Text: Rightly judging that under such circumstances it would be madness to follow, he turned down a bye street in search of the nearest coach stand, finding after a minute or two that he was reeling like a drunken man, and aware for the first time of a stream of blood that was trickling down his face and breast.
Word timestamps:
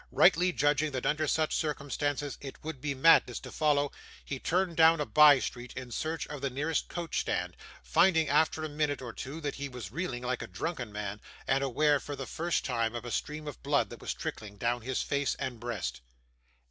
Rightly 0.11 0.51
judging 0.51 0.93
that 0.93 1.05
under 1.05 1.27
such 1.27 1.55
circumstances 1.55 2.35
it 2.41 2.63
would 2.63 2.81
be 2.81 2.95
madness 2.95 3.39
to 3.41 3.51
follow, 3.51 3.91
he 4.25 4.39
turned 4.39 4.75
down 4.75 4.99
a 4.99 5.05
bye 5.05 5.37
street 5.37 5.73
in 5.73 5.91
search 5.91 6.25
of 6.25 6.41
the 6.41 6.49
nearest 6.49 6.87
coach 6.89 7.19
stand, 7.19 7.55
finding 7.83 8.27
after 8.27 8.63
a 8.63 8.67
minute 8.67 8.99
or 9.03 9.13
two 9.13 9.39
that 9.41 9.53
he 9.61 9.69
was 9.69 9.91
reeling 9.91 10.23
like 10.23 10.41
a 10.41 10.47
drunken 10.47 10.91
man, 10.91 11.21
and 11.45 11.63
aware 11.63 11.99
for 11.99 12.15
the 12.15 12.25
first 12.25 12.65
time 12.65 12.95
of 12.95 13.05
a 13.05 13.11
stream 13.11 13.47
of 13.47 13.61
blood 13.61 13.91
that 13.91 14.01
was 14.01 14.15
trickling 14.15 14.57
down 14.57 14.81
his 14.81 15.03
face 15.03 15.35
and 15.35 15.59
breast. 15.59 16.01